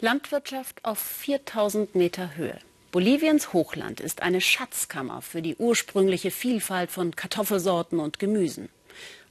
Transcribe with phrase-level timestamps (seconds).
[0.00, 2.58] Landwirtschaft auf 4000 Meter Höhe.
[2.92, 8.68] Boliviens Hochland ist eine Schatzkammer für die ursprüngliche Vielfalt von Kartoffelsorten und Gemüsen.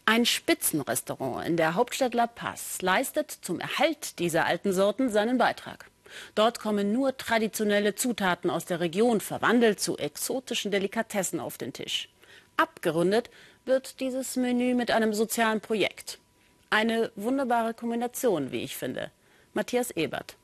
[0.05, 5.85] Ein Spitzenrestaurant in der Hauptstadt La Paz leistet zum Erhalt dieser alten Sorten seinen Beitrag.
[6.33, 12.09] Dort kommen nur traditionelle Zutaten aus der Region verwandelt zu exotischen Delikatessen auf den Tisch.
[12.57, 13.29] Abgerundet
[13.65, 16.17] wird dieses Menü mit einem sozialen Projekt.
[16.71, 19.11] Eine wunderbare Kombination, wie ich finde.
[19.53, 20.35] Matthias Ebert.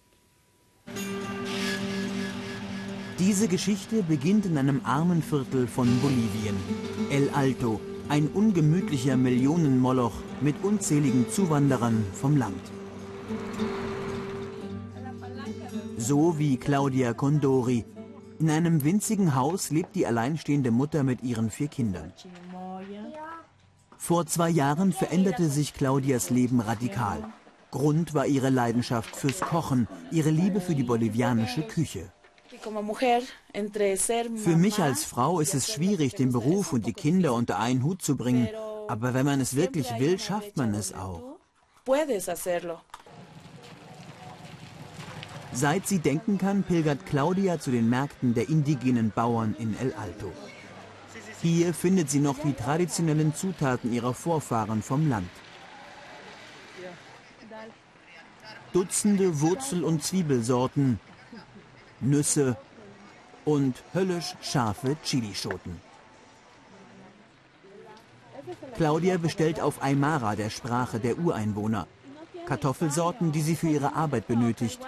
[3.22, 6.56] Diese Geschichte beginnt in einem armen Viertel von Bolivien.
[7.12, 12.64] El Alto, ein ungemütlicher Millionenmoloch mit unzähligen Zuwanderern vom Land.
[16.00, 17.86] So wie Claudia Condori.
[18.40, 22.12] In einem winzigen Haus lebt die alleinstehende Mutter mit ihren vier Kindern.
[23.98, 27.24] Vor zwei Jahren veränderte sich Claudias Leben radikal.
[27.70, 32.12] Grund war ihre Leidenschaft fürs Kochen, ihre Liebe für die bolivianische Küche.
[32.62, 38.02] Für mich als Frau ist es schwierig, den Beruf und die Kinder unter einen Hut
[38.02, 38.48] zu bringen.
[38.88, 41.38] Aber wenn man es wirklich will, schafft man es auch.
[45.54, 50.32] Seit sie denken kann, pilgert Claudia zu den Märkten der indigenen Bauern in El Alto.
[51.42, 55.30] Hier findet sie noch die traditionellen Zutaten ihrer Vorfahren vom Land.
[58.72, 61.00] Dutzende Wurzel- und Zwiebelsorten,
[62.02, 62.58] Nüsse
[63.46, 65.80] und höllisch scharfe Chilischoten.
[68.76, 71.88] Claudia bestellt auf Aymara, der Sprache der Ureinwohner,
[72.48, 74.80] Kartoffelsorten, die sie für ihre Arbeit benötigt,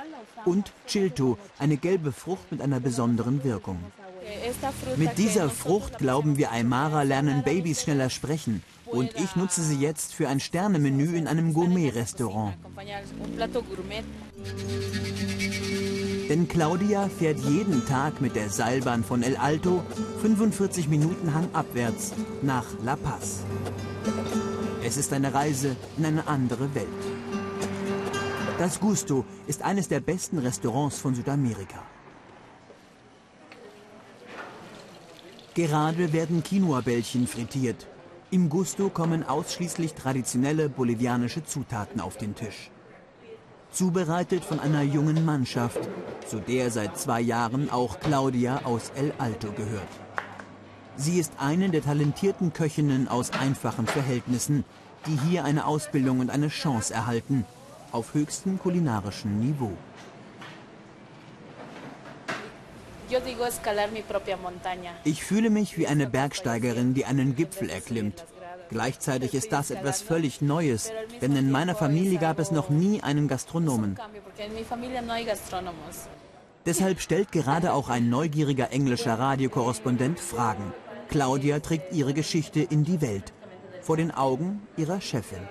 [0.46, 3.80] und Chilto, eine gelbe Frucht mit einer besonderen Wirkung.
[4.98, 8.64] Mit dieser Frucht, glauben wir Aymara, lernen Babys schneller sprechen.
[8.86, 12.54] Und ich nutze sie jetzt für ein Sternemenü in einem Gourmet-Restaurant.
[16.34, 19.84] Denn Claudia fährt jeden Tag mit der Seilbahn von El Alto
[20.24, 23.44] 45 Minuten hangabwärts nach La Paz.
[24.84, 26.88] Es ist eine Reise in eine andere Welt.
[28.58, 31.84] Das Gusto ist eines der besten Restaurants von Südamerika.
[35.54, 37.86] Gerade werden Quinoa-Bällchen frittiert.
[38.32, 42.72] Im Gusto kommen ausschließlich traditionelle bolivianische Zutaten auf den Tisch.
[43.74, 45.80] Zubereitet von einer jungen Mannschaft,
[46.28, 49.88] zu der seit zwei Jahren auch Claudia aus El Alto gehört.
[50.96, 54.64] Sie ist eine der talentierten Köchinnen aus einfachen Verhältnissen,
[55.08, 57.46] die hier eine Ausbildung und eine Chance erhalten,
[57.92, 59.72] auf höchstem kulinarischen Niveau.
[65.04, 68.24] Ich fühle mich wie eine Bergsteigerin, die einen Gipfel erklimmt.
[68.70, 70.92] Gleichzeitig ist das etwas völlig Neues,
[71.22, 73.98] denn in meiner Familie gab es noch nie einen Gastronomen.
[76.66, 80.74] Deshalb stellt gerade auch ein neugieriger englischer Radiokorrespondent Fragen.
[81.10, 83.34] Claudia trägt ihre Geschichte in die Welt,
[83.82, 85.48] vor den Augen ihrer Chefin.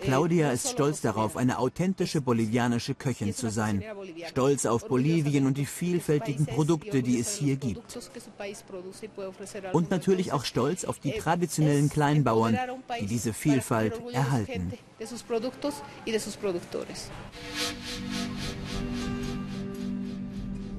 [0.00, 3.82] Claudia ist stolz darauf, eine authentische bolivianische Köchin zu sein.
[4.28, 7.98] Stolz auf Bolivien und die vielfältigen Produkte, die es hier gibt.
[9.72, 12.58] Und natürlich auch stolz auf die traditionellen Kleinbauern,
[13.00, 14.72] die diese Vielfalt erhalten.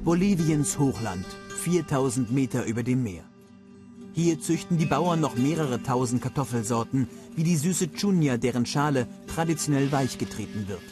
[0.04, 1.26] Boliviens Hochland,
[1.64, 3.24] 4000 Meter über dem Meer.
[4.16, 9.92] Hier züchten die Bauern noch mehrere tausend Kartoffelsorten, wie die süße Chunya, deren Schale traditionell
[9.92, 10.84] weich getreten wird.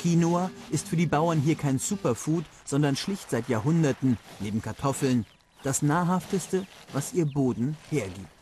[0.00, 5.26] Quinoa ist für die Bauern hier kein Superfood, sondern schlicht seit Jahrhunderten, neben Kartoffeln,
[5.62, 8.35] das nahrhafteste, was ihr Boden hergibt.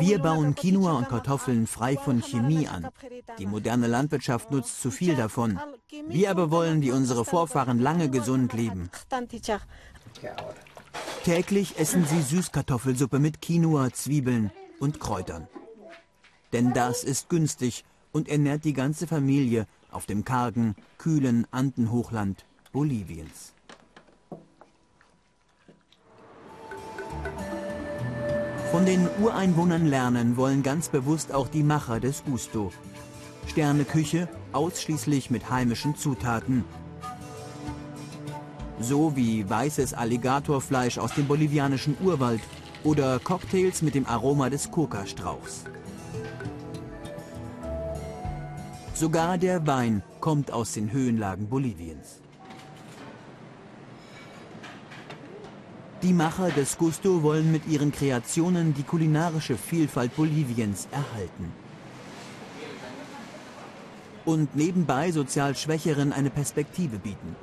[0.00, 2.88] Wir bauen Quinoa und Kartoffeln frei von Chemie an.
[3.38, 5.58] Die moderne Landwirtschaft nutzt zu viel davon.
[6.08, 8.90] Wir aber wollen, wie unsere Vorfahren, lange gesund leben.
[11.24, 14.50] Täglich essen sie Süßkartoffelsuppe mit Quinoa, Zwiebeln
[14.80, 15.48] und Kräutern.
[16.52, 23.55] Denn das ist günstig und ernährt die ganze Familie auf dem kargen, kühlen Andenhochland Boliviens.
[28.76, 32.70] Von den Ureinwohnern lernen wollen ganz bewusst auch die Macher des Gusto.
[33.46, 36.62] Sterneküche ausschließlich mit heimischen Zutaten.
[38.78, 42.42] So wie weißes Alligatorfleisch aus dem bolivianischen Urwald
[42.84, 45.64] oder Cocktails mit dem Aroma des Kokastrauchs.
[48.92, 52.20] Sogar der Wein kommt aus den Höhenlagen Boliviens.
[56.02, 61.52] Die Macher des Gusto wollen mit ihren Kreationen die kulinarische Vielfalt Boliviens erhalten.
[64.26, 67.34] Und nebenbei sozial Schwächeren eine Perspektive bieten.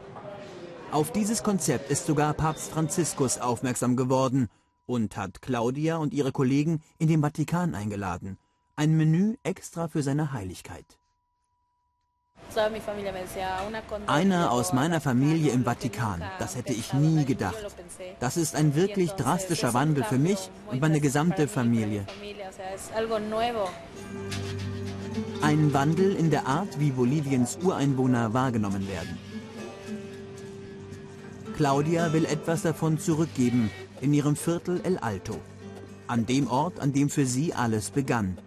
[0.91, 4.49] Auf dieses Konzept ist sogar Papst Franziskus aufmerksam geworden
[4.85, 8.37] und hat Claudia und ihre Kollegen in den Vatikan eingeladen.
[8.75, 10.99] Ein Menü extra für seine Heiligkeit.
[14.07, 17.55] Einer aus meiner Familie im Vatikan, das hätte ich nie gedacht.
[18.19, 22.05] Das ist ein wirklich drastischer Wandel für mich und meine gesamte Familie.
[25.41, 29.17] Ein Wandel in der Art, wie Boliviens Ureinwohner wahrgenommen werden.
[31.55, 33.69] Claudia will etwas davon zurückgeben
[34.01, 35.39] in ihrem Viertel El Alto,
[36.07, 38.37] an dem Ort, an dem für sie alles begann.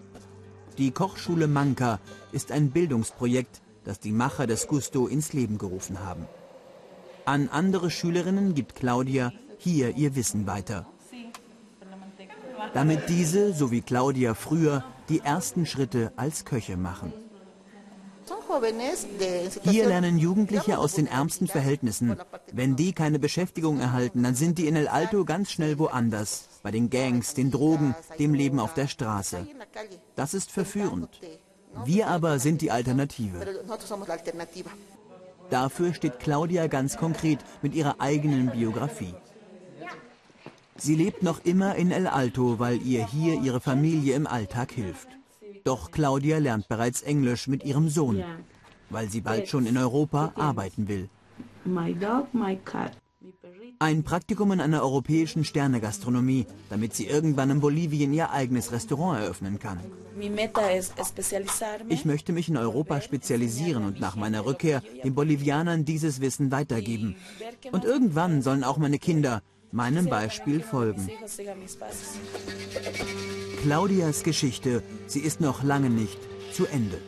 [0.79, 2.01] Die Kochschule Manca
[2.33, 6.27] ist ein Bildungsprojekt, das die Macher des Gusto ins Leben gerufen haben.
[7.25, 10.87] An andere Schülerinnen gibt Claudia hier ihr Wissen weiter.
[12.75, 17.13] Damit diese, so wie Claudia früher, die ersten Schritte als Köche machen.
[19.63, 22.17] Hier lernen Jugendliche aus den ärmsten Verhältnissen.
[22.53, 26.49] Wenn die keine Beschäftigung erhalten, dann sind die in El Alto ganz schnell woanders.
[26.63, 29.47] Bei den Gangs, den Drogen, dem Leben auf der Straße.
[30.17, 31.21] Das ist verführend.
[31.85, 33.39] Wir aber sind die Alternative.
[35.51, 39.15] Dafür steht Claudia ganz konkret mit ihrer eigenen Biografie.
[40.79, 45.09] Sie lebt noch immer in El Alto, weil ihr hier ihre Familie im Alltag hilft.
[45.65, 48.23] Doch Claudia lernt bereits Englisch mit ihrem Sohn,
[48.91, 51.09] weil sie bald schon in Europa arbeiten will.
[53.79, 59.59] Ein Praktikum in einer europäischen Sternegastronomie, damit sie irgendwann in Bolivien ihr eigenes Restaurant eröffnen
[59.59, 59.81] kann.
[61.89, 67.17] Ich möchte mich in Europa spezialisieren und nach meiner Rückkehr den Bolivianern dieses Wissen weitergeben.
[67.73, 69.43] Und irgendwann sollen auch meine Kinder
[69.77, 71.11] meinem Beispiel folgen.
[73.63, 76.19] Claudias Geschichte, sie ist noch lange nicht
[76.55, 76.99] zu Ende.